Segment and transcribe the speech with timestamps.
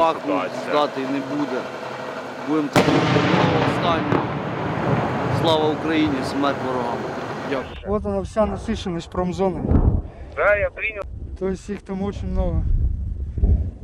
[0.00, 0.20] Собаку
[0.70, 1.60] здати не буде.
[2.48, 2.68] Будемо
[3.68, 4.26] останнього.
[5.40, 6.98] Слава Україні, смерть ворогам.
[7.50, 7.86] Дякую.
[7.86, 9.62] Вот она вся насыщенность промзоны.
[10.36, 11.02] Да, я принял.
[11.38, 12.62] То есть их там очень много.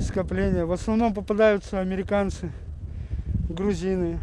[0.00, 0.64] Скопления.
[0.64, 2.50] В основном попадаются американцы,
[3.48, 4.18] грузины.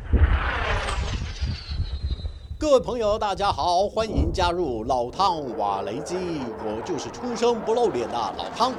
[2.57, 6.15] 各位朋友，大家好，欢迎加入老汤瓦雷基，
[6.63, 8.71] 我就是出生不露脸的老汤。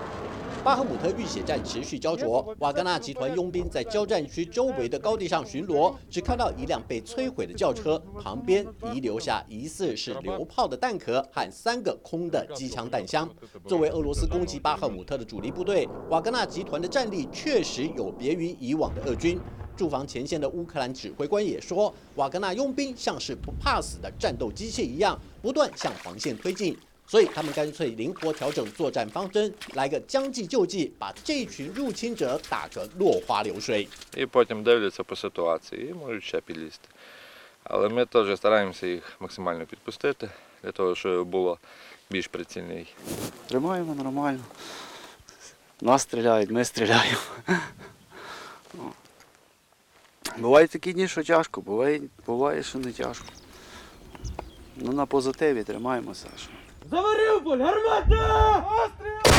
[0.64, 8.64] 巴赫姆特浴血战持续焦灼，瓦格纳集团佣兵在交战区周围的高地上巡逻，只看到一辆被摧毁的轿车，旁边
[8.94, 13.28] 遗留下疑似是榴炮的弹壳和三个空的机枪弹箱。
[13.68, 19.40] 作为俄罗斯攻击巴赫姆特的主力部队，瓦格纳集团的战力确实有别于以往的俄军。
[19.76, 26.78] 驻防前线的乌克兰指挥官也说，瓦格纳佣兵像是不怕死的战斗机械一样，不断向防线推进。
[27.11, 33.89] 所以他们干脆灵活调整作战方针，来个将计就计，把这群入侵者打个落花流水。
[34.17, 36.89] І потім дивляться по ситуації і можуть ще підлізти.
[37.65, 40.31] Але ми теж стараємося їх максимально підпустити,
[40.63, 41.59] для того, щоб було
[42.11, 42.95] більш прицільний
[43.49, 44.45] Тримаємо нормально.
[45.81, 47.21] Нас стріляють, ми стріляємо.
[48.75, 48.93] Ну.
[50.39, 53.27] Бувають такі дні, що тяжко, буває, буває, що не тяжко.
[54.77, 56.27] Ну на позитиві тримаємося.
[56.90, 57.58] Заварив боль!
[57.62, 58.66] Гармата!
[58.84, 59.31] Остріл!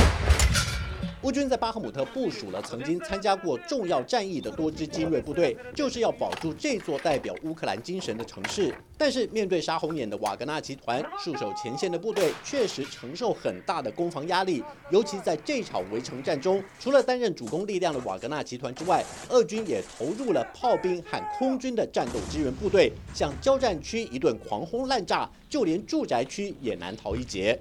[1.22, 8.74] 乌军在巴赫姆特部署了曾经参加过重要战役的多支精锐部队，就是要保住这座代表乌克兰精神的城市。
[8.98, 14.64] 但是面对杀红眼的瓦格纳集团，戍守前线的部队确实承受很大的攻防压力。
[14.90, 27.56] 尤其在这场围城战中，除了担任主攻力量的瓦格纳集团之外，俄军也投入了炮兵和空军的战斗支援部队，向交战区一顿狂轰滥炸，就连住宅区也难逃一劫。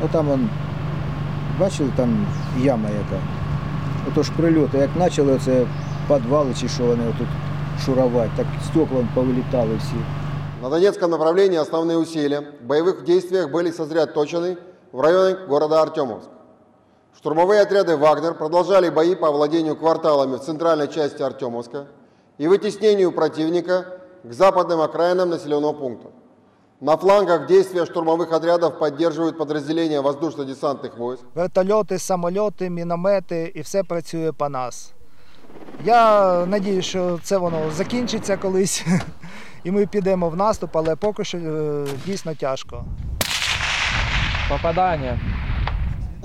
[0.00, 0.48] Ну там он,
[1.58, 2.26] бачили, там
[2.58, 3.22] яма яка.
[4.08, 5.66] Отож прильоти, як почали це
[6.08, 7.28] підвали чи що вони тут
[7.84, 9.96] шурувати, так стекла повилітали всі.
[10.62, 14.58] На Донецком направлении основные усилия в боевых действиях были сосредоточены
[14.92, 16.28] в районе города Артемовск.
[17.16, 21.86] Штурмовые отряды «Вагнер» продолжали бои по овладению кварталами в центральной части Артемовска
[22.38, 23.86] и вытеснению противника
[24.22, 26.08] к западным окраинам населенного пункта.
[26.81, 31.23] На флангах действия штурмовых отрядов поддерживают подразделения воздушно-десантных войск.
[31.35, 34.93] вертольоти, самольоти, міномети і все працює по нас.
[35.85, 38.85] Я надіюсь, що це воно закінчиться колись,
[39.63, 42.85] і ми підемо в наступ, але поки що е, дійсно тяжко.
[44.49, 45.19] Попадание.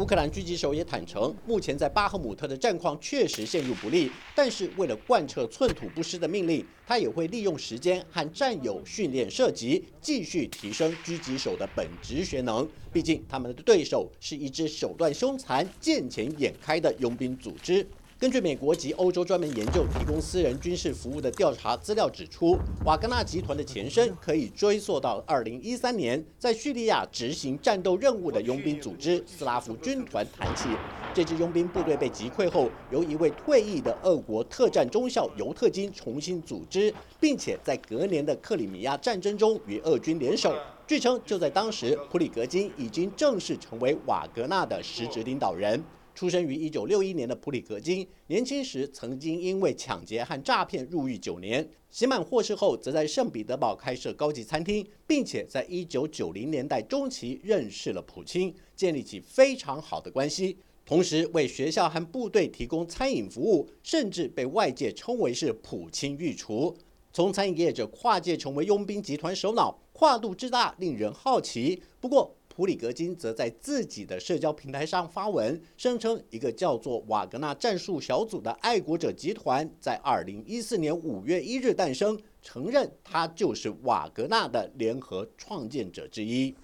[0.00, 12.66] 乌克兰狙击手也坦诚，目前在巴赫姆特的战况确实陷入不利，但是为了贯彻寸土不失的命令，他也会利用时间和战友训练射击，继续提升狙击手的本职学能。
[12.90, 17.86] 毕竟他们的对手是一支手段凶残、见钱眼开的佣兵组织。
[18.20, 22.54] 根据美国及欧洲专门研究提供私人军事服务的调查资料指出，
[22.84, 30.68] 瓦格纳集团的前身可以追溯到2013年在叙利亚执行战斗任务的佣兵组织斯拉夫军团谈起。
[31.14, 40.54] 这支佣兵部队被击溃后，由一位退役的俄国特战中校尤特金重新组织，并且在隔年的克里米亚战争中与俄军联手。
[40.86, 45.82] 据称，就在当时，普里格金已经正式成为瓦格纳的实职领导人。
[46.20, 60.58] 出生于1961年的普里格金，年轻时曾经因为抢劫和诈骗入狱九年，刑满获释后，则在圣彼得堡开设高级餐厅，并且在1990年代中期认识了普京，建立起非常好的关系。
[60.84, 66.76] 同时为学校和部队提供餐饮服务，甚至被外界称为是普京御厨。
[67.14, 71.82] 从餐饮业者跨界成为佣兵集团首脑，跨度之大令人好奇。
[71.98, 86.55] 不过，普里格金则在自己的社交平台上发文，声称一个叫做瓦格纳战术小组的爱国者集团在2014年5月1日诞生，承认他就是瓦格纳的联合创建者之一。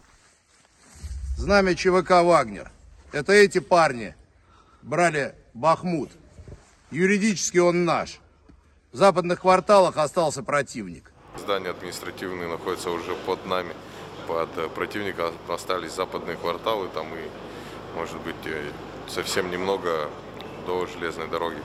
[1.38, 2.70] Знамя ЧВК «Вагнер».
[3.12, 4.14] Это эти парни
[4.82, 6.12] брали Бахмут.
[6.91, 8.20] Юридически он наш.
[8.94, 11.12] В западных кварталах остался противник.
[11.38, 13.73] Здания административные находятся уже под нами.
[14.28, 18.72] Под э, противника остались западные кварталы, там и, может быть, э,
[19.08, 20.09] совсем немного
[20.66, 21.58] до железной дороги.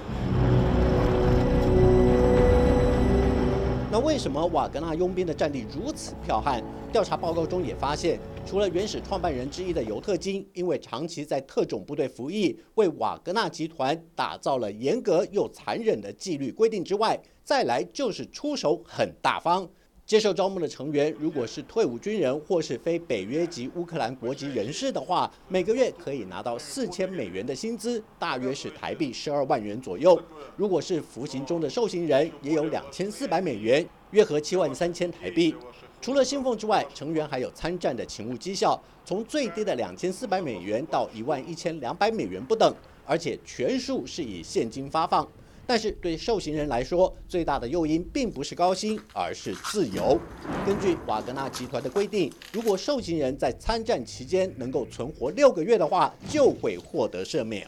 [3.93, 6.63] 那为什么瓦格纳佣兵的战力如此剽悍？
[6.93, 19.67] 调查报告中也发现，除了原始创办人之一的尤特金，因为长期在特种部队服役，为瓦格纳集团打造了严格又残忍的纪律规定之外，再来就是出手很大方。
[20.12, 30.22] 接受招募的成员，如果是退伍军人或是非北约及乌克兰国籍人士的话，每个月可以拿到四千美元的薪资，大约是台币十二万元左右。
[30.58, 35.56] 如果是服刑中的受刑人，也有两千四百美元，约合七万三千台币。
[36.02, 42.76] 除了薪俸之外，成员还有参战的勤务绩效，从最低的两千四百美元到一万一千两百美元不等，
[43.06, 45.26] 而且全数是以现金发放。
[45.72, 50.20] 但是对受刑人来说最大的诱因并不是高薪而是自由。
[50.66, 57.66] 根据瓦格纳集团的规定如果受刑人在参战期间能够存活六个月的话就会获得赦免。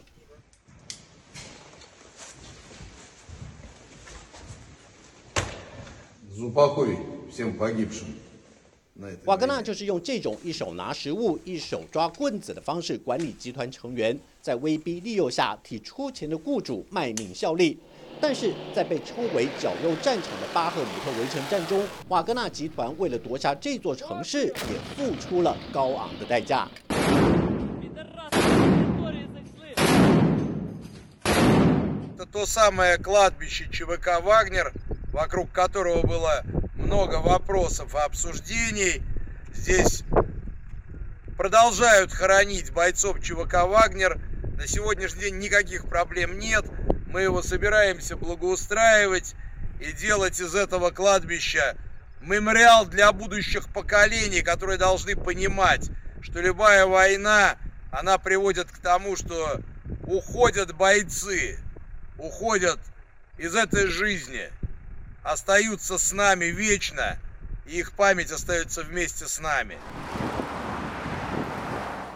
[9.24, 17.76] 瓦格纳就是用这种一手拿食物一手抓棍子的方式管理集团成员在威逼利诱下替出钱的雇主卖命效力。
[18.23, 26.67] 但是在被称为“绞肉战场”的巴赫姆特围城战中，瓦格纳集团为了夺下这座城市，也付出了高昂的代价。
[32.17, 34.73] Это то самое кладбище ЧВК «Вагнер»,
[35.13, 36.43] вокруг которого было
[36.75, 39.01] много вопросов и обсуждений.
[39.53, 40.03] Здесь
[41.37, 44.19] продолжают хоронить бойцов ЧВК «Вагнер».
[44.57, 46.65] На сегодняшний день никаких проблем нет.
[47.14, 49.36] Мы его собираемся благоустраивать
[49.78, 51.76] и делать из этого кладбища
[52.20, 55.90] мемориал для будущих поколений, которые должны понимать,
[56.22, 57.56] что любая война,
[57.92, 59.60] она приводит к тому, что
[60.08, 61.60] уходят бойцы,
[62.18, 62.80] уходят
[63.38, 64.50] из этой жизни,
[65.22, 67.16] остаются с нами вечно,
[67.64, 69.78] и их память остается вместе с нами.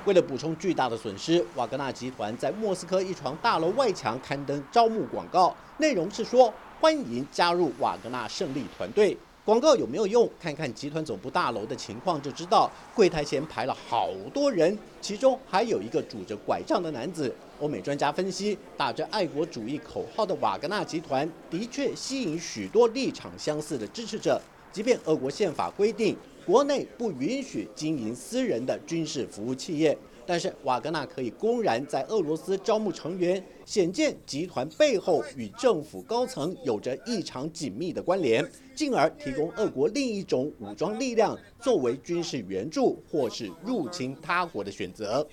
[0.09, 6.51] 为了补充巨大的损失，瓦格纳集团在莫斯科一幢大楼外墙刊登招募广告，内容是说
[6.81, 9.15] 欢迎加入瓦格纳胜利团队。
[9.45, 10.27] 广告有没有用？
[10.41, 12.71] 看看集团总部大楼的情况就知道。
[12.95, 17.31] 柜台前排了好多人，其中还有一个拄着拐杖的男子。
[17.61, 24.41] 欧美专家分析，打着爱国主义口号的瓦格纳集团的确吸引许多立场相似的支持者。
[24.73, 26.17] 即便俄国宪法规定
[26.49, 38.43] 国内不允许经营私人的军事服务企业，但是瓦格纳可以公然在俄罗斯招募成员，显见集团背后与政府高层有着异常紧密的关联，
[38.75, 45.29] 进而提供俄国另一种武装力量作为军事援助或是入侵他国的选择。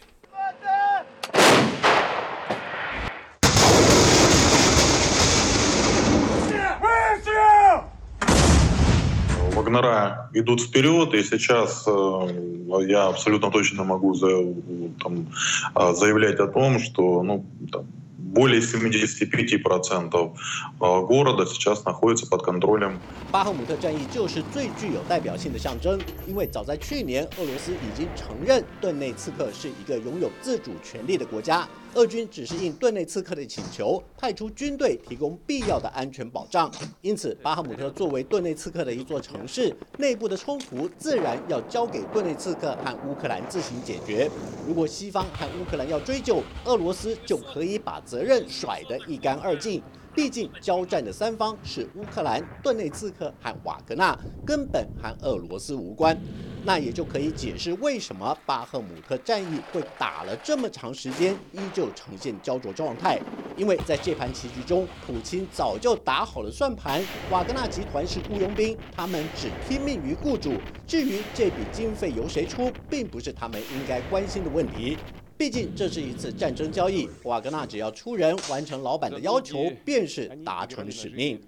[9.75, 14.55] Вагнера идут вперед, и сейчас э, я абсолютно точно могу за-
[15.03, 15.27] там,
[15.75, 17.85] а, заявлять о том, что ну, там,
[18.19, 20.33] более 75%
[20.81, 22.99] а, города сейчас находится под контролем
[23.33, 31.67] 巴赫姆特战役就是最具有代表性的象征，因为早在去年，俄罗斯已经承认顿内茨克是一个拥有自主权利的国家。
[31.96, 36.70] 俄军只是应顿内刺客的请求，派出军队提供必要的安全保障。
[37.00, 44.30] 因此，巴赫姆特作为顿内刺客的一座城市，内部的冲突自然要交给顿内刺客和乌克兰自行解决。
[44.68, 49.82] 如果西方和乌克兰要追究，俄罗斯就可以把责任甩得一干二净。
[50.16, 56.18] 毕竟交战的三方是乌克兰、顿内茨克和瓦格纳，根本和俄罗斯无关。
[56.64, 63.20] 那也就可以解释为什么巴赫姆特战役会打了这么长时间，依旧呈现焦灼状态。
[63.58, 70.54] 因为在这盘棋局中，普京早就打好了算盘，瓦格纳集团是雇佣兵，他们只听命于雇主。
[70.88, 74.98] 至于这笔经费由谁出，并不是他们应该关心的问题。
[75.38, 81.40] 毕竟这是一次战争交易，瓦格纳只要出人完成老板的要求，便是达成使命。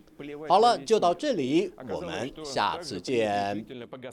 [0.47, 3.65] 好了，就到这里，我们下次见。